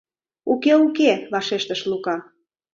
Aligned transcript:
—Уке, 0.51 0.73
уке,— 0.85 1.11
вашештыш 1.31 1.81
Лука. 1.89 2.15